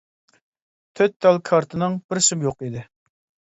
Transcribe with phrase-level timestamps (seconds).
[1.01, 2.87] تۆت تال كارتىنىڭ بىرسىمۇ يوق ئىدى.